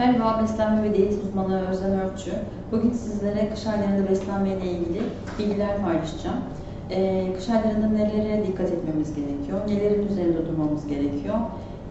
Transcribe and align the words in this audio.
Merhaba, 0.00 0.42
beslenme 0.42 0.82
ve 0.82 0.94
diyet 0.96 1.14
uzmanı 1.24 1.68
Özlem 1.68 2.00
Örtçü. 2.00 2.30
Bugün 2.72 2.90
sizlere 2.90 3.50
kış 3.50 3.66
aylarında 3.66 4.10
beslenme 4.10 4.48
ile 4.48 4.70
ilgili 4.70 5.02
bilgiler 5.38 5.82
paylaşacağım. 5.82 6.36
Ee, 6.90 7.32
kış 7.36 7.48
aylarında 7.48 7.86
nelere 7.86 8.46
dikkat 8.46 8.70
etmemiz 8.70 9.14
gerekiyor, 9.14 9.60
nelerin 9.68 10.08
üzerinde 10.08 10.46
durmamız 10.46 10.86
gerekiyor. 10.86 11.34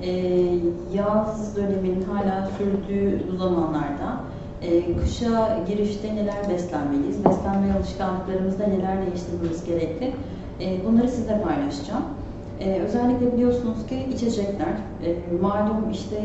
Ee, 0.01 0.11
yaz 0.93 1.55
döneminin 1.55 2.03
hala 2.03 2.49
sürdüğü 2.57 3.31
bu 3.31 3.37
zamanlarda 3.37 4.17
e, 4.61 4.97
kışa 4.97 5.59
girişte 5.67 6.15
neler 6.15 6.49
beslenmeliyiz, 6.49 7.25
beslenme 7.25 7.73
alışkanlıklarımızda 7.73 8.67
neler 8.67 9.05
değiştirmemiz 9.05 9.65
gerekli. 9.65 10.13
E, 10.61 10.85
bunları 10.85 11.09
sizinle 11.09 11.41
paylaşacağım. 11.41 12.03
Ee, 12.59 12.79
özellikle 12.79 13.33
biliyorsunuz 13.33 13.87
ki 13.87 14.07
içecekler, 14.13 14.73
e, 15.03 15.15
malum 15.41 15.91
işte 15.91 16.15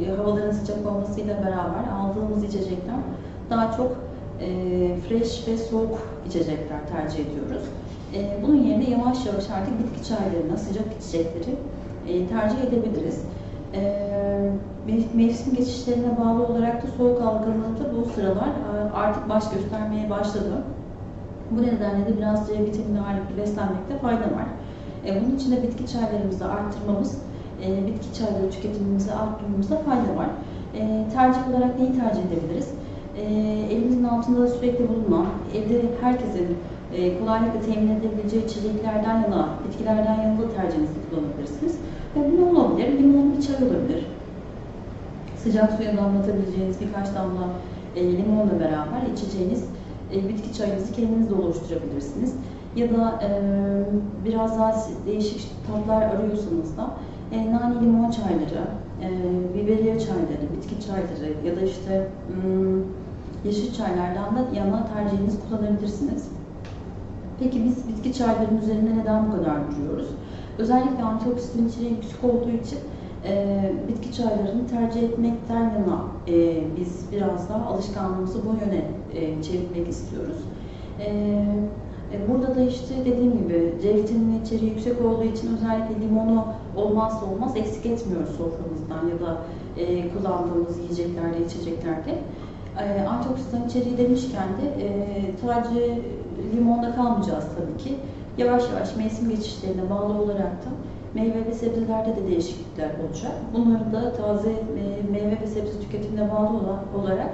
e, 0.00 0.10
havaların 0.10 0.50
sıcak 0.50 0.86
olmasıyla 0.86 1.36
beraber 1.36 1.88
aldığımız 2.00 2.44
içecekler 2.44 2.96
daha 3.50 3.72
çok 3.76 3.96
e, 4.40 4.48
fresh 5.08 5.48
ve 5.48 5.58
soğuk 5.58 5.98
içecekler 6.28 6.78
tercih 6.92 7.26
ediyoruz. 7.26 7.62
E, 8.14 8.42
bunun 8.42 8.62
yerine 8.62 8.90
yavaş 8.90 9.26
yavaş 9.26 9.50
artık 9.50 9.78
bitki 9.78 10.08
çaylarına, 10.08 10.56
sıcak 10.56 10.86
içecekleri 11.00 11.56
e, 12.08 12.26
tercih 12.26 12.58
edebiliriz. 12.62 13.24
E, 13.74 14.02
mevsim 15.14 15.54
geçişlerine 15.54 16.18
bağlı 16.18 16.46
olarak 16.46 16.82
da 16.82 16.86
soğuk 16.96 17.22
algınlığı 17.22 17.96
bu 17.96 18.10
sıralar 18.10 18.48
e, 18.48 18.92
artık 18.94 19.28
baş 19.28 19.50
göstermeye 19.50 20.10
başladı. 20.10 20.52
Bu 21.50 21.62
nedenle 21.62 22.06
de 22.06 22.18
biraz 22.18 22.48
C 22.48 22.52
vitamini 22.52 23.00
ağırlıklı 23.00 23.36
beslenmekte 23.36 23.98
fayda 24.02 24.24
var. 24.24 24.46
E, 25.06 25.20
bunun 25.20 25.36
için 25.36 25.52
de 25.52 25.62
bitki 25.62 25.92
çaylarımızı 25.92 26.44
arttırmamız, 26.44 27.18
e, 27.64 27.86
bitki 27.86 28.18
çayları 28.18 28.50
tüketimimizi 28.50 29.12
arttırmamızda 29.12 29.76
fayda 29.76 30.16
var. 30.16 30.28
E, 30.74 31.04
tercih 31.12 31.48
olarak 31.50 31.78
neyi 31.78 31.92
tercih 31.92 32.20
edebiliriz? 32.22 32.68
Elimizin 33.70 34.04
altında 34.04 34.48
sürekli 34.48 34.88
bulunan, 34.88 35.26
evde 35.54 35.82
herkesin 36.00 36.56
kolaylıkla 37.18 37.60
temin 37.60 37.88
edebileceği 37.88 38.44
içeceklerden 38.44 39.22
yana, 39.22 39.48
bitkilerden 39.68 40.22
yana 40.22 40.38
da 40.38 40.54
tercihinizi 40.56 40.92
kullanabilirsiniz. 41.10 41.78
Ve 42.16 42.20
bu 42.32 42.40
ne 42.40 42.58
olabilir? 42.58 42.98
Limon 42.98 43.36
bir 43.36 43.42
çay 43.42 43.56
olabilir. 43.56 44.06
Sıcak 45.36 45.72
suya 45.72 45.96
damlatabileceğiniz 45.96 46.80
birkaç 46.80 47.14
damla 47.14 47.48
limonla 47.96 48.60
beraber 48.60 49.12
içeceğiniz 49.12 49.64
bitki 50.28 50.58
çayınızı 50.58 50.92
kendiniz 50.92 51.30
de 51.30 51.34
oluşturabilirsiniz 51.34 52.34
ya 52.76 52.90
da 52.90 53.20
e, 53.22 53.30
biraz 54.24 54.58
daha 54.58 54.74
değişik 55.06 55.50
tatlar 55.66 56.02
arıyorsanız 56.02 56.76
da 56.76 56.90
e, 57.32 57.52
nane 57.52 57.74
limon 57.80 58.10
çayları, 58.10 58.66
e, 59.02 59.08
biberiye 59.54 60.00
çayları, 60.00 60.52
bitki 60.56 60.86
çayları 60.86 61.46
ya 61.46 61.56
da 61.56 61.60
işte 61.60 62.08
hmm, 62.26 62.82
yeşil 63.44 63.74
çaylardan 63.74 64.36
da 64.36 64.56
yana 64.56 64.86
tercihinizi 64.94 65.38
kullanabilirsiniz. 65.48 66.28
Peki 67.38 67.64
biz 67.64 67.88
bitki 67.88 68.12
çaylarının 68.12 68.60
üzerinde 68.62 68.96
neden 68.96 69.26
bu 69.26 69.36
kadar 69.36 69.56
duruyoruz? 69.70 70.08
Özellikle 70.58 71.02
antioksidan 71.02 71.68
içeriği 71.68 71.90
yüksek 71.90 72.24
olduğu 72.24 72.50
için 72.50 72.78
e, 73.24 73.58
bitki 73.88 74.12
çaylarını 74.12 74.66
tercih 74.66 75.02
etmekten 75.02 75.62
yana 75.62 76.02
e, 76.28 76.64
biz 76.76 77.12
biraz 77.12 77.48
daha 77.48 77.66
alışkanlığımızı 77.66 78.38
bu 78.44 78.48
yöne 78.48 78.84
e, 79.14 79.42
çevirmek 79.42 79.88
istiyoruz. 79.88 80.36
E, 81.00 81.44
burada 82.28 82.54
da 82.56 82.60
işte 82.60 82.94
dediğim 83.04 83.32
gibi 83.32 83.74
C 83.82 83.94
vitamini 83.94 84.42
içeriği 84.44 84.70
yüksek 84.70 85.00
olduğu 85.04 85.24
için 85.24 85.56
özellikle 85.56 86.06
limonu 86.06 86.44
olmazsa 86.76 87.26
olmaz 87.26 87.56
eksik 87.56 87.86
etmiyoruz 87.86 88.30
soframızdan 88.30 89.08
ya 89.08 89.26
da 89.26 89.36
e, 89.76 90.08
kullandığımız 90.08 90.78
yiyeceklerde, 90.78 91.44
içeceklerde. 91.46 92.18
E, 92.78 93.06
antioksidan 93.06 93.68
içeriği 93.68 93.98
demişken 93.98 94.48
de 94.48 94.84
e, 94.84 94.88
sadece 95.46 95.98
limonda 96.54 96.94
kalmayacağız 96.94 97.44
tabii 97.56 97.84
ki. 97.84 97.96
Yavaş 98.38 98.62
yavaş 98.70 98.96
mevsim 98.96 99.28
geçişlerine 99.28 99.90
bağlı 99.90 100.22
olarak 100.22 100.52
da 100.64 100.70
meyve 101.14 101.46
ve 101.46 101.54
sebzelerde 101.54 102.16
de 102.16 102.26
değişiklikler 102.28 102.90
olacak. 103.04 103.32
Bunları 103.54 103.92
da 103.92 104.12
taze 104.12 104.50
e, 104.50 105.10
meyve 105.12 105.40
ve 105.40 105.46
sebze 105.46 105.80
tüketimine 105.80 106.30
bağlı 106.30 106.58
olarak 107.00 107.30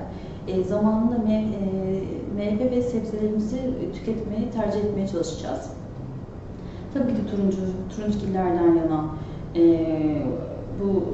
e, 0.49 0.65
zamanında 0.65 1.19
mev, 1.19 1.43
e, 1.43 2.18
meyve 2.39 2.71
ve 2.71 2.83
sebzelerimizi 2.83 3.59
tüketmeyi 3.95 4.51
tercih 4.51 4.81
etmeye 4.81 5.09
çalışacağız. 5.09 5.71
Tabii 6.95 7.15
ki 7.15 7.27
turuncu, 7.31 7.57
turunçgillerden 7.97 8.75
yana 8.75 9.05
e, 9.57 9.63
bu 10.81 11.05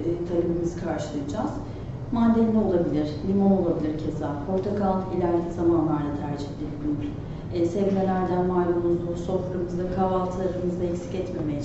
e, 0.00 0.28
talebimizi 0.28 0.80
karşılayacağız. 0.84 1.50
Mandalina 2.12 2.64
olabilir, 2.68 3.10
limon 3.28 3.50
olabilir 3.50 3.98
keza, 3.98 4.30
portakal 4.46 4.96
ileriki 5.16 5.52
zamanlarda 5.56 6.12
tercih 6.20 6.46
edilebilir. 6.54 7.12
E, 7.54 7.66
sebzelerden 7.66 8.46
malumunuz 8.46 9.20
soframızda, 9.26 9.94
kahvaltılarımızda 9.96 10.84
eksik 10.84 11.14
etmemeye 11.14 11.60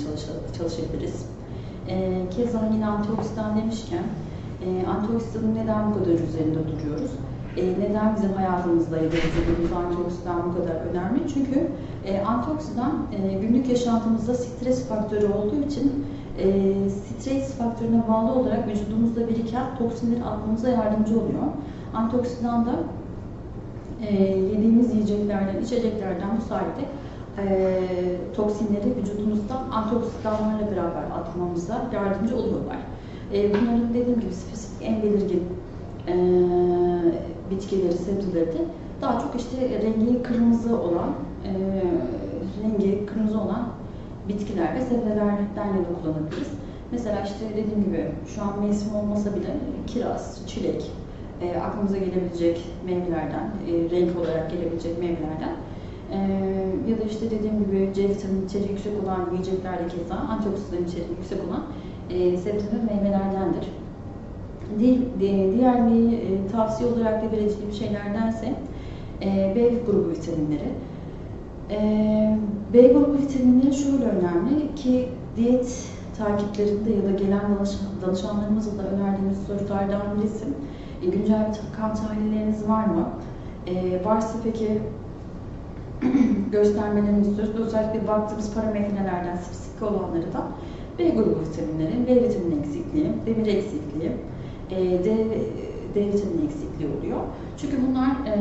çalışabiliriz. 0.57 1.25
E, 1.87 2.23
keza 2.29 2.69
yine 2.73 2.87
antioksidan 2.87 3.57
demişken, 3.57 4.03
e, 4.65 4.87
antioksidanın 4.87 5.55
neden 5.55 5.89
bu 5.89 5.93
kadar 5.93 6.11
üzerinde 6.11 6.59
duruyoruz? 6.71 7.11
E, 7.57 7.79
neden 7.79 8.15
bizim 8.15 8.33
hayatımızda 8.33 8.97
ya 8.97 9.03
da 9.03 9.15
vücudumuzda 9.15 9.75
antioksidan 9.77 10.49
bu 10.49 10.55
kadar 10.57 10.75
önemli? 10.75 11.19
Çünkü 11.33 11.67
e, 12.05 12.21
antioksidan 12.21 12.91
e, 13.11 13.33
günlük 13.33 13.69
yaşantımızda 13.69 14.33
stres 14.33 14.87
faktörü 14.87 15.25
olduğu 15.25 15.63
için 15.67 16.05
e, 16.39 16.73
stres 16.89 17.53
faktörüne 17.53 18.03
bağlı 18.07 18.31
olarak 18.31 18.67
vücudumuzda 18.67 19.27
biriken 19.29 19.77
toksinleri 19.77 20.23
atmamıza 20.23 20.69
yardımcı 20.69 21.19
oluyor. 21.19 21.43
Antioksidan 21.93 22.65
da 22.65 22.73
e, 24.07 24.23
yediğimiz 24.23 24.93
yiyeceklerden, 24.93 25.61
içeceklerden 25.61 26.29
bu 26.37 26.41
sayede 26.41 26.83
e, 27.37 27.79
toksinleri 28.35 28.95
vücudumuzdan 29.01 29.71
antioksidanlarla 29.71 30.71
beraber 30.71 31.03
atmamıza 31.19 31.85
yardımcı 31.93 32.35
oluyorlar. 32.35 32.77
E, 33.33 33.49
bunların 33.49 33.89
dediğim 33.93 34.19
gibi 34.19 34.33
spesifik 34.33 34.87
en 34.87 35.03
belirgin 35.03 35.43
e, 36.07 36.13
bitkileri, 37.51 37.97
sebzeleri 37.97 38.47
de 38.47 38.65
daha 39.01 39.19
çok 39.19 39.35
işte 39.35 39.81
rengi 39.81 40.23
kırmızı 40.23 40.81
olan, 40.81 41.09
e, 41.45 41.51
rengi 42.63 43.05
kırmızı 43.05 43.41
olan 43.41 43.67
bitkiler 44.29 44.75
ve 44.75 44.81
sebzelerden 44.81 45.65
yana 45.65 46.01
kullanabiliriz. 46.01 46.47
Mesela 46.91 47.21
işte 47.21 47.45
dediğim 47.57 47.83
gibi 47.83 48.11
şu 48.35 48.41
an 48.41 48.59
mevsim 48.61 48.95
olmasa 48.95 49.35
bile 49.35 49.57
kiraz, 49.87 50.47
çilek, 50.47 50.91
e, 51.41 51.57
aklımıza 51.59 51.97
gelebilecek 51.97 52.65
meyvelerden, 52.85 53.51
e, 53.67 53.89
renk 53.91 54.19
olarak 54.19 54.51
gelebilecek 54.51 54.99
meyvelerden 54.99 55.55
e, 56.11 56.17
ya 56.89 56.97
da 56.99 57.03
işte 57.03 57.31
dediğim 57.31 57.59
gibi 57.59 57.91
C 57.95 58.09
vitamini 58.09 58.45
içeriği 58.45 58.69
yüksek 58.69 59.03
olan 59.03 59.29
yiyeceklerde 59.31 59.87
keza 59.87 60.15
antioksidan 60.15 60.83
içeriği 60.83 61.09
yüksek 61.09 61.39
olan 61.49 61.63
e, 62.09 62.37
sebze 62.37 62.65
ve 62.65 62.93
meyvelerdendir. 62.93 63.67
Diğer 64.79 65.91
bir 65.91 66.13
e, 66.13 66.47
tavsiye 66.51 66.89
olarak 66.89 67.23
da 67.23 67.31
vereceğim 67.31 67.73
şeylerdense 67.79 68.55
e, 69.21 69.53
B 69.55 69.69
grubu 69.91 70.09
vitaminleri. 70.09 70.69
E, 71.69 72.37
B 72.73 72.87
grubu 72.87 73.13
vitaminleri 73.13 73.73
şöyle 73.73 74.05
önemli 74.05 74.75
ki 74.75 75.09
diyet 75.35 75.87
takiplerinde 76.17 76.93
ya 76.93 77.03
da 77.05 77.11
gelen 77.11 77.41
danışanlarımızla 78.05 78.83
da 78.83 78.87
önerdiğimiz 78.87 79.37
sorulardan 79.47 80.01
birisi 80.17 80.45
e, 81.03 81.05
güncel 81.05 81.55
kan 81.77 81.95
tahlilleriniz 81.95 82.69
var 82.69 82.85
mı? 82.85 83.09
E, 83.67 84.05
varsa 84.05 84.37
peki 84.43 84.81
göstermelerini 86.51 87.27
istiyoruz. 87.27 87.55
Özellikle 87.59 88.07
baktığımız 88.07 88.53
parametrelerden 88.53 89.35
spesifik 89.35 89.83
olanları 89.83 90.33
da 90.33 90.43
B 90.99 91.09
grubu 91.09 91.39
vitaminleri, 91.39 92.07
B 92.07 92.15
vitamini 92.15 92.59
eksikliği, 92.59 93.11
demir 93.25 93.47
eksikliği, 93.47 94.11
e, 94.71 95.03
D, 95.03 95.27
D 95.95 95.99
vitamini 95.99 96.45
eksikliği 96.45 96.89
oluyor. 96.99 97.19
Çünkü 97.61 97.77
bunlar 97.87 98.09
e, 98.09 98.35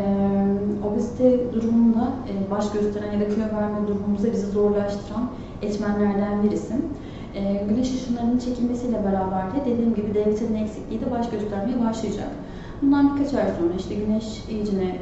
obezite 0.89 1.53
durumunda 1.53 2.13
e, 2.31 2.51
baş 2.51 2.73
gösteren 2.73 3.13
ya 3.13 3.21
da 3.21 3.29
kilo 3.29 3.45
verme 3.45 3.89
durumumuza 3.89 4.33
bizi 4.33 4.47
zorlaştıran 4.47 5.31
etmenlerden 5.63 6.43
birisi. 6.43 6.75
E, 7.35 7.65
güneş 7.69 7.95
ışınlarının 7.95 8.39
çekilmesiyle 8.39 9.05
beraber 9.05 9.55
de 9.55 9.71
dediğim 9.71 9.95
gibi 9.95 10.15
D 10.15 10.27
vitamini 10.27 10.63
eksikliği 10.63 11.01
de 11.01 11.11
baş 11.11 11.31
göstermeye 11.31 11.81
başlayacak. 11.81 12.29
Bundan 12.83 13.17
birkaç 13.17 13.35
ay 13.35 13.45
sonra 13.59 13.73
işte 13.79 13.95
güneş 13.95 14.45
iyicine 14.51 14.99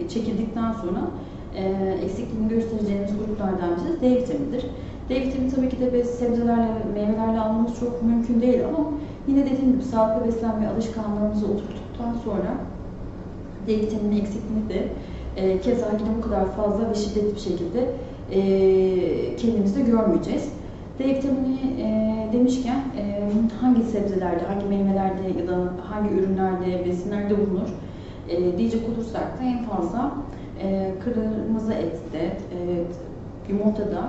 e, 0.00 0.08
çekildikten 0.08 0.72
sonra 0.72 1.00
e, 1.56 1.64
eksikliğini 2.04 2.48
göstereceğimiz 2.48 3.10
gruplardan 3.18 3.70
birisi 3.70 4.00
D 4.00 4.20
vitaminidir. 4.20 4.66
D 5.08 5.20
vitamini 5.20 5.50
tabii 5.50 5.68
ki 5.68 5.80
de 5.80 6.04
sebzelerle, 6.04 6.68
meyvelerle 6.94 7.40
almamız 7.40 7.80
çok 7.80 8.02
mümkün 8.02 8.40
değil 8.40 8.60
ama 8.68 8.90
yine 9.28 9.46
dediğim 9.46 9.72
gibi 9.72 9.82
sağlıklı 9.82 10.26
beslenme 10.26 10.68
alışkanlığımızı 10.68 11.46
oturttuktan 11.46 12.14
sonra 12.24 12.54
D 13.66 13.76
vitamini 13.80 14.18
eksikliğini 14.20 14.68
de 14.68 14.88
e, 15.36 15.60
keza 15.60 15.86
yine 15.86 16.16
bu 16.18 16.20
kadar 16.20 16.46
fazla 16.46 16.90
ve 16.90 16.94
şiddetli 16.94 17.34
bir 17.34 17.40
şekilde 17.40 17.90
e, 18.30 19.36
kendimizde 19.36 19.80
görmeyeceğiz. 19.80 20.52
D 20.98 21.04
vitamini 21.04 21.58
e, 21.80 22.28
demişken 22.32 22.80
e, 22.98 23.30
hangi 23.60 23.82
sebzelerde, 23.82 24.44
hangi 24.44 24.66
meyvelerde 24.66 25.40
ya 25.40 25.48
da 25.48 25.72
hangi 25.90 26.14
ürünlerde, 26.14 26.84
besinlerde 26.86 27.34
bulunur 27.38 27.68
e, 28.28 28.58
diyecek 28.58 28.88
olursak 28.88 29.40
da 29.40 29.44
en 29.44 29.64
fazla 29.64 30.12
e, 30.62 30.94
kırmızı 31.04 31.72
ette, 31.72 32.18
e, 32.18 32.58
yumurtada, 33.48 34.08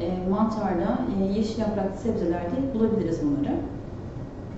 e, 0.00 0.30
mantarda, 0.30 0.98
e, 1.20 1.32
yeşil 1.38 1.60
yapraklı 1.60 1.98
sebzelerde 1.98 2.74
bulabiliriz 2.74 3.20
bunları. 3.22 3.56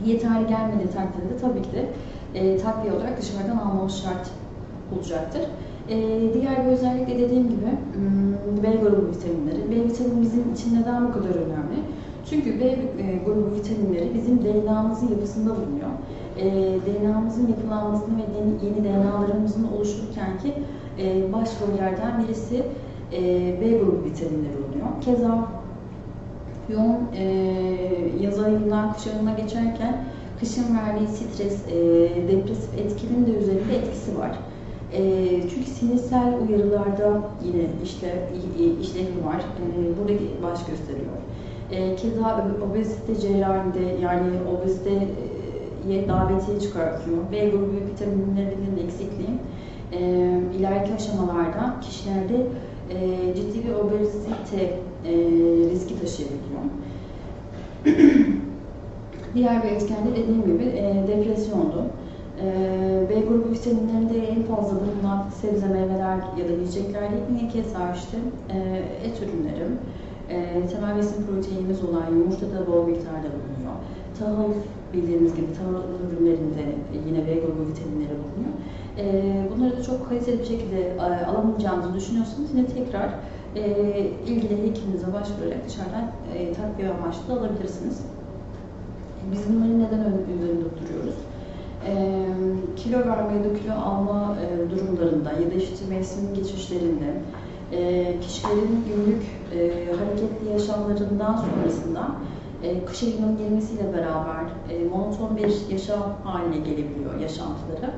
Yeterli 0.04 0.48
gelmediği 0.48 0.88
takdirde 0.88 1.36
tabii 1.40 1.62
ki 1.62 1.72
de 1.72 1.88
e, 2.34 2.58
takviye 2.58 2.94
olarak 2.94 3.22
dışarıdan 3.22 3.56
almamız 3.56 4.02
şart 4.02 4.30
olacaktır. 4.96 5.42
E, 5.88 5.96
diğer 6.34 6.66
bir 6.66 6.72
özellik 6.72 7.08
de 7.08 7.18
dediğim 7.18 7.48
gibi 7.48 7.70
hmm, 7.94 8.62
B 8.62 8.76
grubu 8.76 9.10
vitaminleri. 9.10 9.70
B 9.70 9.88
vitamini 9.88 10.20
bizim 10.20 10.52
için 10.54 10.80
neden 10.80 11.08
bu 11.08 11.12
kadar 11.12 11.34
önemli? 11.34 11.76
Çünkü 12.30 12.60
B 12.60 12.64
e, 12.64 12.76
grubu 13.26 13.54
vitaminleri 13.54 14.14
bizim 14.14 14.44
DNA'mızın 14.44 15.08
yapısında 15.08 15.50
bulunuyor. 15.50 15.90
E, 16.38 16.44
DNA'mızın 16.86 17.48
yapılanmasını 17.48 18.16
ve 18.16 18.22
yeni 18.66 18.84
DNA'larımızın 18.84 19.66
oluştururken 19.72 20.38
ki 20.38 20.52
e, 20.98 21.32
başrollerden 21.32 22.22
birisi 22.22 22.62
e, 23.12 23.20
B 23.60 23.78
grubu 23.78 24.04
vitaminleri 24.04 24.56
oluyor. 24.56 24.86
Keza 25.00 25.48
yoğun 26.68 27.08
e, 27.16 27.24
yaz 28.20 28.38
ayından 28.38 28.92
kış 28.92 29.06
ayına 29.06 29.32
geçerken 29.32 30.04
kışın 30.40 30.76
verdiği 30.76 31.08
stres, 31.08 31.68
e, 31.68 31.76
depresif 32.28 32.78
etkinin 32.78 33.26
de 33.26 33.30
üzerinde 33.30 33.76
etkisi 33.76 34.18
var. 34.18 34.38
E, 34.92 35.02
çünkü 35.50 35.70
sinirsel 35.70 36.34
uyarılarda 36.48 37.20
yine 37.44 37.64
işte 37.84 38.28
işlevi 38.80 39.24
var. 39.26 39.40
E, 39.40 39.98
burada 39.98 40.12
baş 40.42 40.58
gösteriyor. 40.66 41.16
E, 41.70 41.96
keza 41.96 42.46
obezite 42.70 43.20
cerrahinde 43.20 44.02
yani 44.02 44.30
obeziteye 44.56 46.08
davetiye 46.08 46.60
çıkartıyor. 46.60 47.18
B 47.32 47.48
grubu 47.48 47.72
vitaminlerinin 47.92 48.86
eksikliği 48.86 49.38
e, 49.92 50.00
ileriki 50.58 50.94
aşamalarda 50.94 51.74
kişilerde 51.80 52.46
e, 52.90 53.34
ciddi 53.36 53.68
bir 53.68 53.74
obezite 53.74 54.78
e, 55.08 55.12
riski 55.70 56.00
taşıyabiliyor. 56.00 56.62
Diğer 59.34 59.62
bir 59.62 59.68
etken 59.68 60.06
de 60.06 60.16
dediğim 60.16 60.42
gibi 60.44 60.64
e, 60.64 61.04
depresyondu. 61.08 61.84
E, 62.42 62.46
B 63.10 63.20
grubu 63.20 63.50
vitaminlerinde 63.50 64.18
en 64.28 64.42
fazla 64.42 64.76
bulunan 64.76 65.28
sebze, 65.40 65.66
meyveler 65.66 66.16
ya 66.38 66.48
da 66.48 66.52
yiyeceklerde 66.52 67.14
yine 67.30 67.48
keza 67.48 67.94
işte 67.94 68.18
e, 68.50 68.58
et 69.06 69.22
ürünleri, 69.22 69.66
e, 70.30 70.66
temel 70.66 70.96
besin 70.96 71.26
proteinimiz 71.26 71.84
olan 71.84 72.06
yumurtada 72.10 72.66
bol 72.66 72.86
miktarda 72.86 73.28
bulunuyor. 73.36 73.76
Tahıl 74.18 74.52
bildiğiniz 74.92 75.36
gibi 75.36 75.46
tahıl 75.52 75.82
ürünlerinde 76.12 76.64
yine 77.08 77.26
B 77.26 77.34
grubu 77.34 77.70
vitaminleri 77.70 78.14
bulunuyor. 78.22 78.54
E, 78.98 79.04
bunları 79.50 79.76
da 79.76 79.82
çok 79.82 80.08
kaliteli 80.08 80.38
bir 80.38 80.44
şekilde 80.44 80.80
e, 80.80 81.24
alamayacağınızı 81.26 81.94
düşünüyorsanız 81.94 82.54
yine 82.54 82.66
tekrar 82.66 83.10
e, 83.56 84.10
ilgili 84.26 84.68
hekiminize 84.68 85.06
başvurarak 85.06 85.68
dışarıdan 85.68 86.10
e, 86.34 86.52
takviye 86.52 86.90
amaçlı 86.90 87.28
da 87.28 87.40
alabilirsiniz. 87.40 88.00
Biz 89.32 89.40
bunları 89.48 89.78
neden 89.78 90.00
üzerinde 90.36 90.64
duruyoruz? 90.80 91.14
E, 91.86 92.22
kilo 92.76 92.98
verme 92.98 93.36
ya 93.36 93.44
da 93.44 93.58
kilo 93.62 93.72
alma 93.72 94.36
e, 94.40 94.70
durumlarında 94.70 95.32
ya 95.32 95.50
da 95.50 95.54
işte 95.54 95.86
mevsim 95.88 96.34
geçişlerinde 96.34 97.14
e, 97.72 98.14
kişilerin 98.20 98.84
günlük 98.88 99.22
e, 99.54 99.58
hareketli 99.98 100.52
yaşamlarından 100.52 101.36
sonrasında 101.36 102.10
e, 102.62 102.84
kış 102.84 103.02
ayının 103.02 103.38
gelmesiyle 103.38 103.92
beraber 103.92 104.44
e, 104.70 104.84
monoton 104.84 105.36
bir 105.36 105.72
yaşam 105.72 106.16
haline 106.24 106.56
gelebiliyor 106.56 107.20
yaşantıları. 107.20 107.90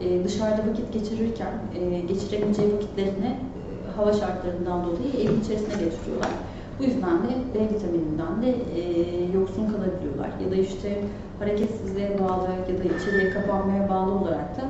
E, 0.00 0.24
dışarıda 0.24 0.70
vakit 0.70 0.92
geçirirken 0.92 1.52
e, 1.80 2.00
geçiremeyeceği 2.00 2.72
vakitlerini 2.74 3.26
e, 3.26 3.61
hava 3.96 4.12
şartlarından 4.12 4.84
dolayı 4.84 5.12
evin 5.24 5.40
içerisine 5.40 5.74
getiriyorlar. 5.74 6.30
Bu 6.78 6.84
yüzden 6.84 7.18
de 7.22 7.30
B 7.54 7.74
vitamininden 7.74 8.42
de 8.42 8.50
e, 8.50 8.82
yoksun 9.34 9.66
kalabiliyorlar. 9.66 10.30
Ya 10.44 10.50
da 10.50 10.54
işte 10.54 11.04
hareketsizliğe 11.38 12.18
bağlı 12.20 12.48
ya 12.68 12.78
da 12.78 12.96
içeriye 12.96 13.30
kapanmaya 13.30 13.88
bağlı 13.88 14.12
olarak 14.12 14.56
da 14.56 14.62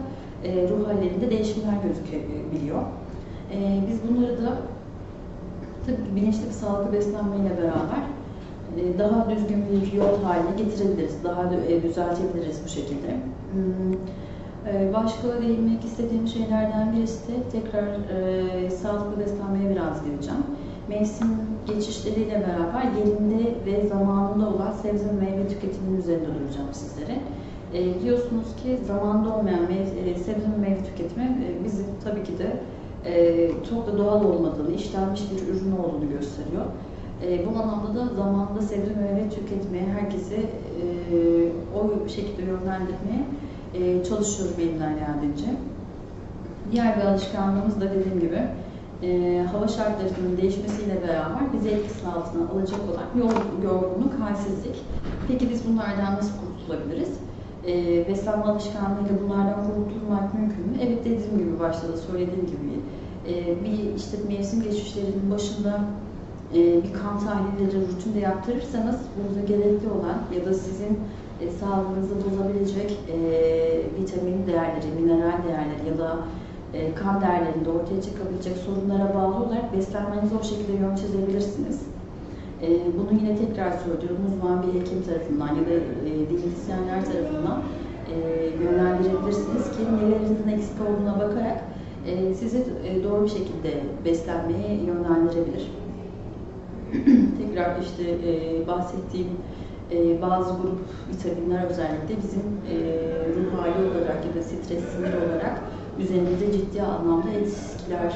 e, 0.45 0.69
ruh 0.69 0.89
hallerinde 0.89 1.31
değişimler 1.31 1.75
gözükebiliyor. 1.87 2.83
E, 3.53 3.81
biz 3.89 3.99
bunları 4.09 4.43
da 4.45 4.59
tabii 5.87 6.17
bilinçli 6.17 6.47
bir 6.47 6.53
sağlıklı 6.53 6.93
beslenmeyle 6.93 7.57
beraber 7.59 8.03
e, 8.79 8.99
daha 8.99 9.31
düzgün 9.31 9.65
bir 9.71 9.93
yol 9.93 10.23
haline 10.23 10.57
getirebiliriz. 10.57 11.25
Daha 11.25 11.55
e, 11.69 11.83
düzeltebiliriz 11.83 12.61
bu 12.65 12.69
şekilde. 12.69 13.17
Hmm. 13.53 13.93
E, 14.70 14.93
başka 14.93 15.43
değinmek 15.43 15.85
istediğim 15.85 16.29
şeylerden 16.29 16.93
birisi 16.97 17.29
de 17.29 17.32
tekrar 17.53 17.85
e, 17.85 18.70
sağlıklı 18.70 19.20
beslenmeye 19.20 19.70
biraz 19.70 20.05
gireceğim 20.05 20.43
mevsim 20.88 21.29
geçişleriyle 21.67 22.47
beraber 22.49 22.85
yerinde 22.99 23.55
ve 23.67 23.88
zamanında 23.88 24.49
olan 24.49 24.73
sebze 24.73 25.05
ve 25.05 25.12
meyve 25.12 25.49
tüketiminin 25.49 25.99
üzerinde 25.99 26.26
duracağım 26.26 26.69
sizlere. 26.73 27.19
E, 27.75 28.00
biliyorsunuz 28.00 28.47
ki 28.62 28.79
zamanda 28.87 29.37
olmayan 29.37 29.62
meyve, 29.62 30.14
sebze 30.14 30.47
ve 30.53 30.61
meyve 30.61 30.85
tüketimi 30.85 31.25
e, 31.25 31.64
bizim 31.64 31.87
tabii 32.05 32.23
ki 32.23 32.38
de 32.38 32.56
e, 33.05 33.50
çok 33.70 33.87
da 33.87 33.99
doğal 33.99 34.25
olmadığını, 34.25 34.75
işlenmiş 34.75 35.23
bir 35.31 35.55
ürün 35.55 35.73
olduğunu 35.73 36.11
gösteriyor. 36.11 36.64
E, 37.26 37.47
bu 37.47 37.62
anlamda 37.62 37.94
da 37.94 38.14
zamanında 38.14 38.62
sebze 38.62 38.94
meyve 38.94 39.29
tüketmeye, 39.31 39.85
herkesi 39.85 40.35
e, 40.35 41.17
o 41.79 42.09
şekilde 42.09 42.43
yönlendirmeye 42.43 43.25
e, 43.75 44.05
çalışıyorum 44.05 44.55
elimden 44.59 44.95
geldiğince. 44.99 45.57
Diğer 46.73 46.97
bir 46.97 47.05
alışkanlığımız 47.05 47.81
da 47.81 47.91
dediğim 47.91 48.21
gibi 48.21 48.43
e, 49.03 49.39
hava 49.53 49.69
şartlarının 49.69 50.37
değişmesiyle 50.37 51.03
beraber 51.03 51.53
bizi 51.53 51.69
etkisi 51.69 52.07
altına 52.07 52.49
alacak 52.49 52.81
olan 52.81 53.27
yorgunluk, 53.65 54.21
halsizlik. 54.21 54.77
Peki 55.29 55.51
biz 55.51 55.69
bunlardan 55.69 56.17
nasıl 56.17 56.33
kurtulabiliriz? 56.41 57.19
E, 57.67 58.09
beslenme 58.09 58.45
alışkanlığıyla 58.45 59.23
bunlardan 59.25 59.65
kurtulmak 59.67 60.35
mümkün 60.35 60.67
mü? 60.69 60.77
Evet 60.83 61.05
dediğim 61.05 61.39
gibi 61.39 61.61
başta 61.61 61.89
da 61.89 61.97
söylediğim 61.97 62.47
gibi 62.47 62.81
e, 63.29 63.65
bir 63.65 63.95
işte 63.97 64.17
mevsim 64.29 64.63
geçişlerinin 64.63 65.31
başında 65.31 65.81
bir 66.54 66.93
kan 66.93 67.19
tahlilleri 67.20 67.87
rutinde 67.88 68.20
yaptırırsanız 68.20 68.96
burada 69.16 69.46
gerekli 69.46 69.88
olan 69.90 70.19
ya 70.37 70.46
da 70.46 70.54
sizin 70.54 70.99
e, 71.40 71.50
sağlığınızı 71.50 72.14
bozabilecek 72.25 72.90
e, 72.90 73.19
vitamin 74.00 74.47
değerleri, 74.47 74.87
mineral 75.00 75.38
değerleri 75.49 75.88
ya 75.88 75.99
da 75.99 76.18
e, 76.75 76.94
kan 76.94 77.21
değerlerinde 77.21 77.71
ortaya 77.71 78.02
çıkabilecek 78.02 78.56
sorunlara 78.56 79.14
bağlı 79.14 79.44
olarak 79.44 79.76
beslenmenizi 79.76 80.35
o 80.40 80.44
şekilde 80.44 80.73
yön 80.73 80.97
çizebilirsiniz. 80.97 81.80
E, 82.62 82.68
bunu 82.68 83.18
yine 83.21 83.37
tekrar 83.37 83.73
söylüyorum 83.73 84.23
uzman 84.28 84.62
bir 84.62 84.80
hekim 84.80 85.02
tarafından 85.02 85.49
ya 85.49 85.66
da 85.66 85.75
e, 86.11 86.12
diyetisyenler 86.30 87.04
tarafından 87.04 87.62
yönlendirebilirsiniz 88.64 89.64
ki 89.64 89.82
nelerinizin 89.97 90.49
eksik 90.49 90.76
olduğuna 90.80 91.14
bakarak 91.14 91.64
sizi 92.38 92.64
doğru 93.04 93.25
bir 93.25 93.28
şekilde 93.28 93.80
beslenmeye 94.04 94.75
yönlendirebilir. 94.75 95.82
tekrar 97.38 97.82
işte 97.82 98.04
bahsettiğim 98.66 99.28
bazı 100.22 100.50
grup 100.50 100.80
vitaminler 101.11 101.64
özellikle 101.64 102.16
bizim 102.22 102.42
ruh 103.34 103.58
hali 103.58 103.90
olarak 103.90 104.26
ya 104.26 104.34
da 104.34 104.42
stres 104.42 104.84
sinir 104.84 105.14
olarak 105.26 105.62
üzerinde 105.99 106.52
ciddi 106.52 106.82
anlamda 106.82 107.30
etkiler 107.30 108.12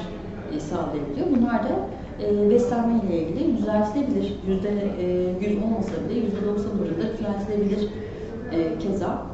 e, 0.57 0.61
sağlayabiliyor. 0.61 1.27
Bunlar 1.37 1.65
da 1.65 1.89
e, 2.23 2.51
beslenme 2.51 3.01
ile 3.07 3.23
ilgili 3.23 3.59
düzeltilebilir. 3.59 4.37
Yüzde 4.49 4.69
e, 4.69 5.65
olmasa 5.65 5.93
bile 6.09 6.21
yüzde 6.21 6.47
doksan 6.47 6.71
oranında 6.81 7.19
düzeltilebilir 7.19 7.89
e, 8.53 8.79
keza. 8.79 9.27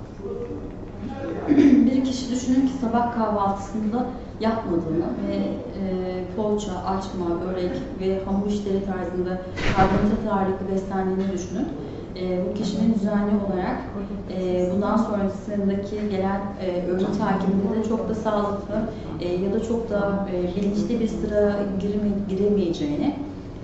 bir 1.86 2.04
kişi 2.04 2.30
düşünün 2.30 2.66
ki 2.66 2.72
sabah 2.80 3.14
kahvaltısında 3.14 4.06
yapmadığını 4.40 5.08
ve 5.28 5.34
e, 5.34 6.24
poğaça, 6.36 6.72
açma, 6.72 7.26
börek 7.44 7.72
ve 8.00 8.24
hamur 8.24 8.46
işleri 8.46 8.84
tarzında 8.84 9.40
karbonhidrat 9.76 10.32
ağırlıklı 10.32 10.74
beslendiğini 10.74 11.32
düşünün 11.32 11.68
e, 12.16 12.40
bu 12.50 12.54
kişinin 12.54 12.94
düzenli 12.94 13.32
olarak 13.46 13.76
e, 14.30 14.70
bundan 14.74 14.96
sonrasındaki 14.96 16.08
gelen 16.10 16.40
e, 16.60 16.86
öğün 16.86 16.98
takibinde 16.98 17.78
de 17.78 17.88
çok 17.88 18.08
da 18.08 18.14
sağlıklı 18.14 18.82
e, 19.20 19.28
ya 19.28 19.52
da 19.52 19.62
çok 19.62 19.90
da 19.90 20.26
e, 20.32 20.56
bilinçli 20.56 21.00
bir 21.00 21.08
sıra 21.08 21.54
girme, 21.80 22.08
giremeyeceğini 22.28 23.16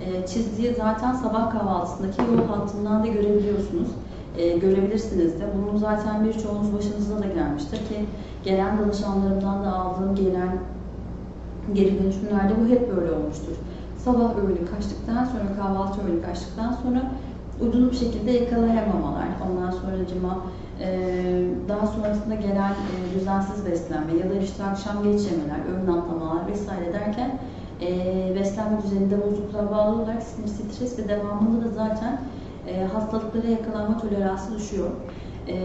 e, 0.05 0.27
çizdiği 0.27 0.73
zaten 0.73 1.13
sabah 1.13 1.51
kahvaltısındaki 1.51 2.21
yol 2.21 2.47
hattından 2.47 3.03
da 3.03 3.07
görebiliyorsunuz. 3.07 3.87
E, 4.37 4.57
görebilirsiniz 4.57 5.39
de. 5.39 5.43
Bunun 5.57 5.77
zaten 5.77 6.25
birçoğunuz 6.25 6.73
başınıza 6.73 7.19
da 7.19 7.25
gelmiştir 7.25 7.77
ki 7.77 8.05
gelen 8.43 8.77
danışanlarımdan 8.77 9.63
da 9.63 9.73
aldığım 9.73 10.15
gelen 10.15 10.57
geri 11.73 12.03
dönüşümlerde 12.03 12.53
bu 12.61 12.69
hep 12.69 12.95
böyle 12.95 13.11
olmuştur. 13.11 13.55
Sabah 13.97 14.37
öğünü 14.37 14.65
kaçtıktan 14.65 15.25
sonra, 15.25 15.55
kahvaltı 15.57 16.01
öğünü 16.07 16.21
kaçtıktan 16.21 16.75
sonra 16.83 17.11
uygun 17.61 17.91
bir 17.91 17.95
şekilde 17.95 18.31
yakalayamamalar, 18.31 19.27
ondan 19.49 19.71
sonra 19.71 20.07
cima 20.09 20.37
daha 21.69 21.87
sonrasında 21.87 22.35
gelen 22.35 22.71
e, 22.71 23.19
düzensiz 23.19 23.65
beslenme 23.65 24.13
ya 24.13 24.29
da 24.29 24.33
işte 24.33 24.63
akşam 24.63 25.03
geç 25.03 25.21
yemeler, 25.31 25.59
öğün 25.69 25.97
atlamalar 25.97 26.47
vesaire 26.47 26.93
derken 26.93 27.39
e, 27.81 28.35
beslenme 28.35 28.83
düzeninde 28.83 29.23
bozuklukla 29.25 29.71
bağlı 29.71 29.95
olarak 29.95 30.23
sinir, 30.23 30.47
stres 30.47 30.99
ve 30.99 31.07
devamında 31.07 31.65
da 31.65 31.69
zaten 31.69 32.21
e, 32.67 32.83
hastalıklara 32.83 33.47
yakalanma 33.47 33.97
toleransı 33.97 34.57
düşüyor. 34.57 34.89
E, 35.47 35.55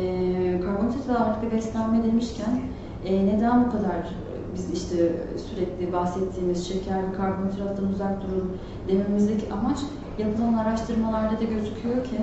karbonhidrat 0.65 1.21
ağırlıklı 1.21 1.57
beslenme 1.57 2.05
demişken 2.05 2.61
e, 3.05 3.27
neden 3.27 3.65
bu 3.65 3.71
kadar 3.71 4.15
biz 4.55 4.71
işte 4.73 4.97
sürekli 5.49 5.93
bahsettiğimiz 5.93 6.69
şeker 6.69 6.99
ve 6.99 7.13
karbonhidrattan 7.17 7.89
uzak 7.89 8.23
durun 8.23 8.57
dememizdeki 8.89 9.53
amaç 9.53 9.79
yapılan 10.19 10.55
araştırmalarda 10.55 11.41
da 11.41 11.45
gözüküyor 11.45 12.05
ki 12.05 12.17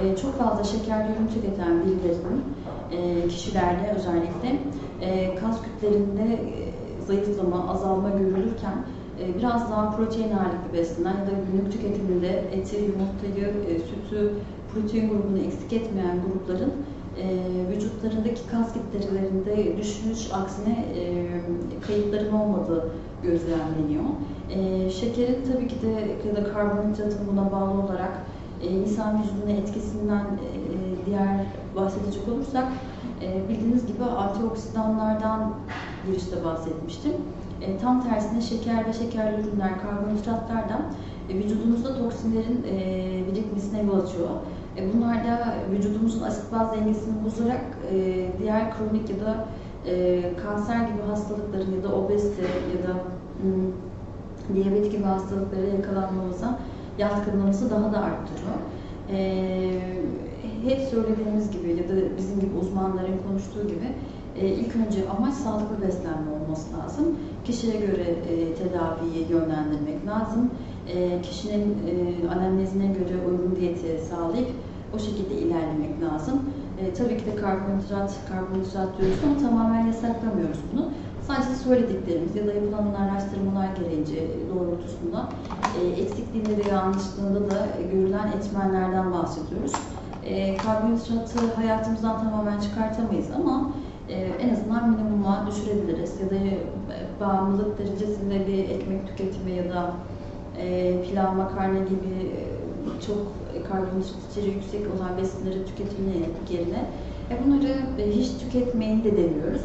e, 0.00 0.16
çok 0.16 0.38
fazla 0.38 0.64
şekerli 0.64 1.12
ürün 1.12 1.26
tüketen 1.26 1.80
birilerinin 1.80 2.44
e, 2.90 3.28
kişilerde 3.28 3.94
özellikle 3.96 4.58
e, 5.00 5.34
kas 5.34 5.56
kütlerinde 5.62 6.34
e, 6.34 6.72
zayıflama, 7.06 7.72
azalma 7.72 8.10
görülürken 8.10 8.74
e, 9.20 9.38
biraz 9.38 9.70
daha 9.70 9.96
protein 9.96 10.32
ağırlıklı 10.32 10.72
beslenen 10.72 11.16
ya 11.16 11.26
da 11.26 11.30
günlük 11.52 11.72
tüketiminde 11.72 12.28
eti, 12.52 12.76
yumurtayı, 12.76 13.54
e, 13.68 13.78
sütü, 13.78 14.32
protein 14.74 15.08
grubunu 15.08 15.38
eksik 15.38 15.72
etmeyen 15.72 16.18
grupların 16.26 16.72
e, 17.18 17.26
vücutlarındaki 17.70 18.46
kas 18.50 18.72
kitlelerinde 18.72 19.76
düşmüş, 19.76 20.32
aksine 20.32 20.86
e, 20.96 21.26
kayıpların 21.86 22.32
olmadığı 22.32 22.90
gözlemleniyor. 23.22 24.04
E, 24.50 24.90
şekerin 24.90 25.38
tabii 25.52 25.68
ki 25.68 25.76
de 25.82 26.28
ya 26.28 26.36
da 26.36 26.52
karbonhidratın 26.52 27.26
buna 27.32 27.52
bağlı 27.52 27.82
olarak 27.82 28.12
e, 28.62 28.66
insan 28.68 29.22
vücuduna 29.22 29.50
etkisinden 29.52 30.26
diğer 31.06 31.46
bahsedecek 31.76 32.28
olursak 32.28 32.64
bildiğiniz 33.48 33.86
gibi 33.86 34.04
antioksidanlardan 34.04 35.54
girişte 36.06 36.44
bahsetmiştim. 36.44 37.12
E, 37.66 37.78
tam 37.78 38.02
tersine 38.02 38.40
şeker 38.40 38.86
ve 38.86 38.92
şekerli 38.92 39.40
ürünler, 39.40 39.70
karbonhidratlardan 39.82 40.82
e, 41.30 41.34
vücudumuzda 41.34 41.98
toksinlerin 41.98 42.64
e, 42.70 42.76
birikmesine 43.32 43.82
yol 43.82 44.00
açıyor. 44.00 44.30
E, 44.76 44.92
bunlar 44.92 45.24
da 45.24 45.54
vücudumuzun 45.72 46.22
asit 46.22 46.52
baz 46.52 46.72
dengesini 46.72 47.24
bozarak 47.24 47.64
e, 47.92 48.26
diğer 48.38 48.74
kronik 48.74 49.10
ya 49.10 49.26
da 49.26 49.44
e, 49.86 50.22
kanser 50.42 50.80
gibi 50.80 51.02
hastalıkların 51.10 51.72
ya 51.76 51.82
da 51.82 51.94
obezite 51.94 52.42
ya 52.42 52.88
da 52.88 52.94
hmm, 53.42 53.72
diyabet 54.54 54.92
gibi 54.92 55.02
hastalıklara 55.02 55.66
yakalanmamıza 55.66 56.58
yatkınlığımızı 56.98 57.70
daha 57.70 57.92
da 57.92 57.98
arttırıyor. 57.98 58.56
E, 59.10 59.80
hep 60.64 60.80
söylediğimiz 60.80 61.50
gibi 61.50 61.68
ya 61.68 61.88
da 61.88 62.16
bizim 62.18 62.40
gibi 62.40 62.56
uzmanların 62.60 63.18
konuştuğu 63.28 63.68
gibi 63.68 63.86
e, 64.40 64.48
ilk 64.48 64.76
önce 64.76 65.08
amaç 65.08 65.34
sağlıklı 65.34 65.86
beslenme 65.86 66.30
olması 66.30 66.78
lazım. 66.78 67.16
Kişiye 67.44 67.76
göre 67.76 68.02
e, 68.02 68.54
tedaviyi 68.54 69.30
yönlendirmek 69.30 70.06
lazım. 70.06 70.50
E, 70.88 71.22
kişinin 71.22 71.76
e, 71.88 72.28
anamnezine 72.28 72.86
göre 72.86 73.26
uygun 73.28 73.56
diyeti 73.56 74.04
sağlayıp 74.10 74.48
o 74.96 74.98
şekilde 74.98 75.34
ilerlemek 75.34 76.02
lazım. 76.02 76.40
E, 76.80 76.94
tabii 76.94 77.18
ki 77.18 77.26
de 77.26 77.36
karbonhidrat, 77.36 78.14
karbonhidrat 78.28 78.98
diyoruz 78.98 79.18
ama 79.24 79.48
tamamen 79.48 79.86
yasaklamıyoruz 79.86 80.58
bunu. 80.72 80.90
Sadece 81.26 81.54
söylediklerimiz 81.54 82.36
ya 82.36 82.46
da 82.46 82.52
yapılan 82.52 82.94
araştırmalar 82.94 83.68
gereğince 83.76 84.28
doğrultusunda 84.54 85.28
e, 85.80 86.02
eksikliğinde 86.02 86.64
ve 86.64 86.68
yanlışlığında 86.68 87.50
da 87.50 87.66
görülen 87.92 88.28
etmenlerden 88.28 89.12
bahsediyoruz. 89.12 89.72
E, 90.24 90.56
karbonhidratı 90.56 91.54
hayatımızdan 91.56 92.22
tamamen 92.22 92.60
çıkartamayız 92.60 93.30
ama 93.30 93.70
e, 93.70 93.91
en 94.40 94.54
azından 94.54 94.90
minimuma 94.90 95.46
düşürebiliriz. 95.50 96.20
Ya 96.20 96.30
da 96.30 96.34
e, 96.34 96.58
bağımlılık 97.20 97.78
derecesinde 97.78 98.46
bir 98.46 98.58
ekmek 98.58 99.08
tüketimi 99.08 99.50
ya 99.50 99.74
da 99.74 99.90
e, 100.58 100.94
pilav, 101.02 101.34
makarna 101.34 101.78
gibi 101.78 102.14
e, 102.22 103.00
çok 103.06 103.18
karbonhidrat 103.68 104.30
içeriği 104.30 104.54
yüksek 104.54 104.80
olan 104.80 105.16
besinleri 105.16 105.66
tüketilmek 105.66 106.50
yerine 106.50 106.84
e, 107.30 107.44
bunları 107.44 107.74
e, 107.98 108.10
hiç 108.10 108.30
tüketmeyin 108.40 109.04
de 109.04 109.16
demiyoruz. 109.16 109.62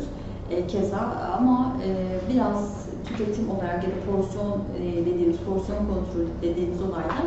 E, 0.51 0.67
keza 0.67 0.97
ama 1.37 1.75
e, 1.85 1.89
biraz 2.33 2.87
tüketim 3.05 3.49
olarak 3.51 3.83
ya 3.83 3.89
da 3.89 4.11
porsiyon 4.11 4.59
e, 4.81 5.05
dediğimiz 5.05 5.37
porsiyon 5.37 5.79
kontrolü 5.79 6.27
dediğimiz 6.41 6.81
olayda 6.81 7.23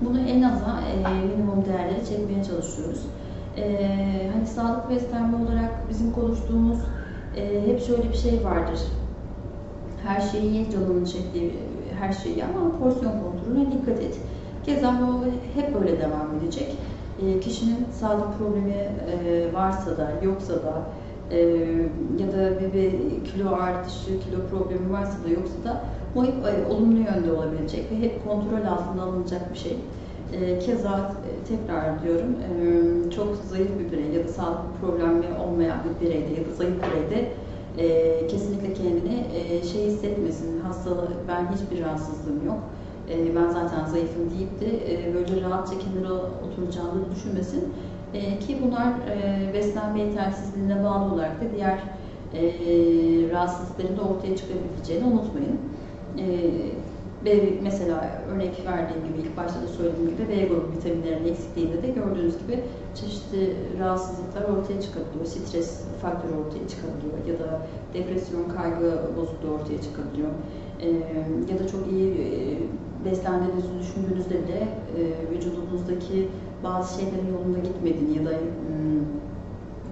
bunu 0.00 0.20
en 0.20 0.42
aza 0.42 0.80
e, 0.80 1.26
minimum 1.26 1.64
değerleri 1.64 2.06
çekmeye 2.08 2.44
çalışıyoruz. 2.44 3.00
E, 3.56 4.30
hani 4.34 4.46
sağlık 4.46 4.90
beslenme 4.90 5.36
olarak 5.44 5.70
bizim 5.90 6.12
konuştuğumuz 6.12 6.78
e, 7.36 7.66
hep 7.66 7.82
şöyle 7.82 8.08
bir 8.08 8.16
şey 8.16 8.44
vardır. 8.44 8.80
Her 10.04 10.20
şeyi 10.20 10.54
ye 10.54 10.70
canının 10.70 11.04
çektiği 11.04 11.54
her 12.00 12.12
şeyi 12.12 12.44
ama 12.44 12.78
porsiyon 12.78 13.12
kontrolüne 13.22 13.72
dikkat 13.72 14.00
et. 14.00 14.18
Keza 14.66 14.88
o 14.88 15.24
hep 15.54 15.74
böyle 15.74 16.00
devam 16.00 16.38
edecek. 16.38 16.76
E, 17.22 17.40
kişinin 17.40 17.86
sağlık 17.92 18.38
problemi 18.38 18.72
e, 18.72 19.52
varsa 19.54 19.96
da 19.96 20.12
yoksa 20.22 20.54
da 20.54 20.82
e, 21.30 21.38
ya 22.18 22.32
da 22.32 22.60
bir, 22.60 22.72
bir 22.72 23.24
kilo 23.24 23.52
artışı, 23.54 24.20
kilo 24.20 24.46
problemi 24.50 24.92
varsa 24.92 25.24
da 25.24 25.28
yoksa 25.28 25.64
da 25.64 25.84
bu 26.14 26.24
hep 26.24 26.34
e, 26.34 26.72
olumlu 26.72 26.96
yönde 26.96 27.32
olabilecek 27.32 27.92
ve 27.92 27.98
hep 27.98 28.24
kontrol 28.24 28.66
altında 28.66 29.02
alınacak 29.02 29.52
bir 29.52 29.58
şey. 29.58 29.76
E, 30.40 30.58
keza 30.58 31.12
tekrar 31.48 32.02
diyorum, 32.02 32.36
e, 32.42 33.10
çok 33.10 33.36
zayıf 33.50 33.70
bir 33.78 33.92
birey 33.92 34.10
ya 34.10 34.24
da 34.24 34.28
sağlık 34.28 34.80
problemi 34.80 35.26
olmayan 35.46 35.78
bir 35.84 36.06
bireyde 36.06 36.40
ya 36.40 36.46
da 36.46 36.54
zayıf 36.54 36.74
bireyde 36.76 37.32
e, 37.78 38.26
kesinlikle 38.26 38.74
kendini 38.74 39.26
e, 39.34 39.62
şey 39.64 39.86
hissetmesin, 39.86 40.60
hastalığı, 40.60 41.10
ben 41.28 41.46
hiçbir 41.52 41.84
rahatsızlığım 41.84 42.46
yok, 42.46 42.58
e, 43.10 43.36
ben 43.36 43.48
zaten 43.48 43.84
zayıfım 43.84 44.30
deyip 44.30 44.60
de 44.60 44.92
e, 44.94 45.14
böyle 45.14 45.40
rahatça 45.40 45.74
kenara 45.78 46.14
oturacağını 46.14 47.14
düşünmesin. 47.14 47.72
E, 48.14 48.38
ki 48.38 48.58
bunlar 48.62 48.88
e, 48.88 49.54
beslenme 49.54 50.00
yetersizliğine 50.00 50.84
bağlı 50.84 51.14
olarak 51.14 51.40
da 51.40 51.44
diğer 51.56 51.78
e, 52.34 52.42
rahatsızlıkların 53.30 53.96
da 53.96 54.02
ortaya 54.02 54.36
çıkabileceğini 54.36 55.04
unutmayın. 55.04 55.58
E, 56.18 56.24
B, 57.24 57.38
mesela 57.62 58.22
örnek 58.32 58.62
verdiğim 58.66 59.02
gibi 59.08 59.18
ilk 59.26 59.36
başta 59.36 59.62
da 59.62 59.66
söylediğim 59.66 60.10
gibi 60.10 60.28
B 60.28 60.46
grubu 60.48 60.72
vitaminlerinin 60.76 61.28
eksikliğinde 61.28 61.82
de 61.82 61.88
gördüğünüz 61.88 62.38
gibi 62.38 62.60
çeşitli 62.94 63.56
rahatsızlıklar 63.80 64.42
ortaya 64.42 64.80
çıkabiliyor. 64.80 65.26
Stres 65.26 65.80
faktörü 66.02 66.32
ortaya 66.32 66.68
çıkabiliyor 66.68 67.18
ya 67.28 67.34
da 67.38 67.66
depresyon, 67.94 68.48
kaygı 68.48 69.00
bozukluğu 69.16 69.54
ortaya 69.54 69.82
çıkabiliyor. 69.82 70.30
Ee, 70.80 70.88
ya 71.52 71.58
da 71.58 71.68
çok 71.68 71.92
iyi 71.92 72.10
e, 72.10 72.24
beslendiğinizi 73.04 73.68
düşündüğünüzde 73.80 74.34
bile 74.42 74.68
e, 74.98 75.00
vücudunuzdaki 75.34 76.28
bazı 76.64 77.00
şeylerin 77.00 77.32
yolunda 77.32 77.58
gitmediğini 77.58 78.18
ya 78.18 78.24
da 78.24 78.30
hmm, 78.30 79.04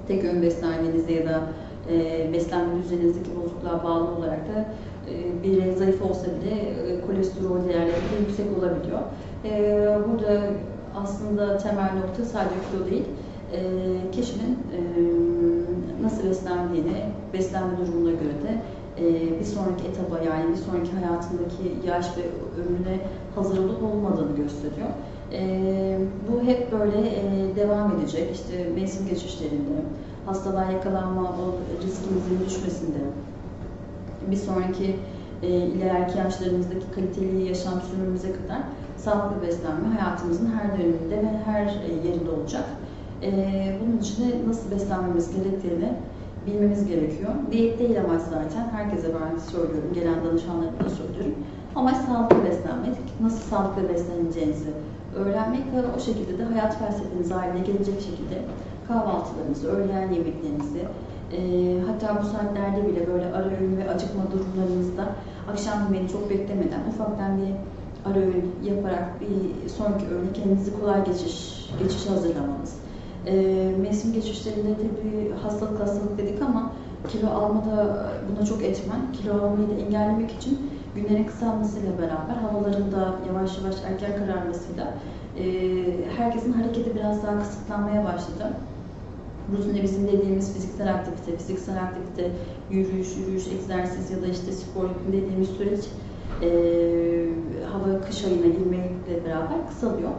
tek 0.09 0.25
ön 0.25 0.43
beslenmenizde 0.43 1.13
ya 1.13 1.27
da 1.27 1.43
e, 1.91 2.29
beslenme 2.33 2.83
düzeninizdeki 2.83 3.31
bozukluğa 3.37 3.85
bağlı 3.85 4.17
olarak 4.17 4.49
da 4.49 4.69
e, 5.09 5.43
biri 5.43 5.77
zayıf 5.77 6.03
olsa 6.03 6.27
bile 6.27 6.55
e, 6.55 7.01
kolesterol 7.07 7.69
değerleri 7.69 8.21
yüksek 8.21 8.47
olabiliyor. 8.59 9.01
E, 9.45 9.51
burada 10.09 10.41
aslında 10.97 11.59
temel 11.59 11.91
nokta 11.95 12.25
sadece 12.25 12.55
kilo 12.71 12.91
değil, 12.91 13.05
kişinin 14.13 14.59
nasıl 16.03 16.29
beslendiğini, 16.29 17.05
beslenme 17.33 17.79
durumuna 17.79 18.11
göre 18.11 18.43
de 18.43 18.63
bir 19.41 19.45
sonraki 19.45 19.85
etaba 19.89 20.19
yani 20.19 20.51
bir 20.53 20.57
sonraki 20.57 20.93
hayatındaki 20.93 21.89
yaş 21.89 22.07
ve 22.17 22.23
ömrüne 22.61 23.01
hazır 23.35 23.59
olup 23.59 23.83
olmadığını 23.83 24.37
gösteriyor. 24.37 24.89
Bu 26.29 26.43
hep 26.47 26.73
böyle 26.73 27.11
devam 27.57 27.93
edecek. 27.99 28.31
İşte 28.35 28.69
mevsim 28.75 29.07
geçişlerinde, 29.07 29.83
hastalığa 30.27 30.73
yakalanma 30.73 31.23
o 31.23 31.45
riskimizin 31.85 32.47
düşmesinde, 32.47 32.99
bir 34.31 34.37
sonraki 34.37 34.97
e, 35.43 35.49
ileriki 35.49 36.19
yaşlarımızdaki 36.19 36.91
kaliteli 36.95 37.45
yaşam 37.49 37.81
sürümümüze 37.81 38.33
kadar 38.33 38.63
sağlıklı 38.97 39.47
beslenme 39.47 39.89
hayatımızın 39.99 40.53
her 40.57 40.79
döneminde 40.79 41.17
ve 41.17 41.39
her 41.45 41.67
e, 41.67 42.09
yerinde 42.09 42.31
olacak. 42.31 42.65
E, 43.23 43.31
bunun 43.81 43.99
için 43.99 44.23
de 44.23 44.49
nasıl 44.49 44.71
beslenmemiz 44.71 45.37
gerektiğini 45.37 45.93
bilmemiz 46.47 46.87
gerekiyor. 46.87 47.31
Diyet 47.53 47.79
değil 47.79 48.01
amaç 48.01 48.23
zaten. 48.23 48.69
Herkese 48.73 49.09
ben 49.15 49.39
söylüyorum, 49.39 49.91
gelen 49.95 50.25
danışanlarıma 50.25 50.85
da 50.85 50.91
söylüyorum. 50.91 51.35
Amaç 51.77 51.97
sağlıklı 51.97 52.45
beslenmek, 52.45 52.97
nasıl 53.21 53.51
sağlıklı 53.51 53.89
besleneceğinizi 53.89 54.71
öğrenmek 55.17 55.61
ve 55.61 55.97
o 55.97 56.01
şekilde 56.01 56.39
de 56.39 56.45
hayat 56.45 56.79
felsefeniz 56.79 57.31
haline 57.31 57.61
gelecek 57.61 58.01
şekilde 58.01 58.43
kahvaltılarınızı, 58.89 59.69
öğlen 59.69 60.13
yemeklerinizi, 60.13 60.85
e, 61.33 61.41
hatta 61.87 62.23
bu 62.23 62.27
saatlerde 62.27 62.89
bile 62.89 63.07
böyle 63.07 63.27
ara 63.27 63.45
öğün 63.45 63.77
ve 63.77 63.91
acıkma 63.91 64.23
durumlarınızda 64.33 65.05
akşam 65.53 65.85
yemeğini 65.85 66.09
çok 66.09 66.31
beklemeden 66.31 66.81
ufaktan 66.89 67.39
bir 67.39 67.53
ara 68.11 68.19
öğün 68.19 68.55
yaparak 68.65 69.21
bir 69.21 69.69
sonraki 69.69 70.07
öğüne 70.07 70.33
kendinizi 70.33 70.81
kolay 70.81 71.05
geçiş, 71.05 71.71
geçiş 71.79 72.07
hazırlamanız. 72.07 72.77
E, 73.27 73.35
mevsim 73.83 74.13
geçişlerinde 74.13 74.75
tabii 74.77 75.33
hastalık 75.43 75.81
hastalık 75.81 76.19
dedik 76.19 76.43
ama 76.43 76.73
kilo 77.09 77.31
almada 77.31 78.07
buna 78.31 78.47
çok 78.47 78.63
etmen. 78.63 79.13
Kilo 79.13 79.35
almayı 79.35 79.71
da 79.71 79.75
engellemek 79.75 80.31
için 80.31 80.59
günlerin 80.95 81.25
kısalmasıyla 81.25 81.99
beraber 81.99 82.35
havaların 82.35 82.93
da 82.93 83.15
yavaş 83.29 83.59
yavaş 83.59 83.75
erken 83.91 84.19
kararmasıyla 84.19 84.95
e, 85.39 85.45
herkesin 86.17 86.53
hareketi 86.53 86.95
biraz 86.95 87.23
daha 87.23 87.39
kısıtlanmaya 87.39 88.05
başladı. 88.05 88.53
Rutinde 89.53 89.83
bizim 89.83 90.09
dediğimiz 90.09 90.55
fiziksel 90.55 90.95
aktivite, 90.95 91.37
fiziksel 91.37 91.83
aktivite, 91.83 92.31
yürüyüş, 92.71 93.17
yürüyüş, 93.17 93.47
egzersiz 93.47 94.11
ya 94.11 94.23
da 94.23 94.27
işte 94.27 94.53
spor 94.53 94.89
dediğimiz 95.13 95.49
süreç 95.49 95.85
e, 96.43 96.49
hava 97.73 98.01
kış 98.01 98.25
ayına 98.25 98.47
girmekle 98.47 99.25
beraber 99.27 99.69
kısalıyor. 99.69 100.11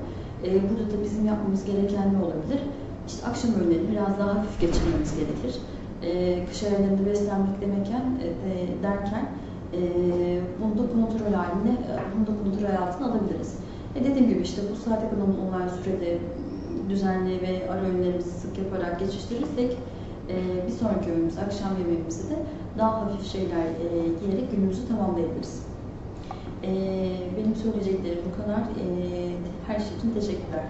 E, 0.44 0.50
burada 0.54 0.92
da 0.92 1.04
bizim 1.04 1.26
yapmamız 1.26 1.66
gereken 1.66 2.14
ne 2.14 2.18
olabilir? 2.26 2.60
İşte 3.08 3.28
akşam 3.28 3.52
öğünleri 3.52 3.92
biraz 3.92 4.20
daha 4.20 4.36
hafif 4.36 4.62
geçirmemiz 4.62 5.14
gerekir. 5.16 5.60
E, 6.04 6.46
kış 6.46 6.64
aylarında 6.64 7.06
beslenmek 7.06 7.62
demeken, 7.62 8.04
e, 8.22 8.26
de- 8.26 8.84
derken 8.84 9.26
e, 9.74 9.80
bunu 10.62 10.84
da 10.84 10.92
kontrol 10.94 11.34
haline, 11.34 11.78
bunu 12.16 12.28
da 12.28 12.44
kontrol 12.44 12.86
altına 12.88 13.08
alabiliriz. 13.12 13.56
E 13.96 14.04
dediğim 14.06 14.30
gibi 14.30 14.42
işte 14.42 14.62
bu 14.72 14.76
saat 14.76 15.04
ekonomi 15.04 15.34
olan 15.50 15.68
sürede 15.68 16.18
düzenli 16.90 17.42
ve 17.42 17.72
ara 17.72 17.82
öğünlerimizi 17.82 18.30
sık 18.30 18.58
yaparak 18.58 19.00
geçiştirirsek 19.00 19.78
e, 20.30 20.68
bir 20.68 20.72
sonraki 20.72 21.12
öğünümüz, 21.12 21.38
akşam 21.38 21.78
yemeğimizi 21.80 22.30
de 22.30 22.36
daha 22.78 23.02
hafif 23.02 23.32
şeyler 23.32 23.66
e, 23.66 23.98
yiyerek 24.26 24.52
günümüzü 24.52 24.88
tamamlayabiliriz. 24.88 25.64
E, 26.64 26.70
benim 27.38 27.56
söyleyeceklerim 27.56 28.20
bu 28.32 28.42
kadar. 28.42 28.60
E, 28.60 28.86
her 29.68 29.80
şey 29.80 29.98
için 29.98 30.14
teşekkürler. 30.14 30.64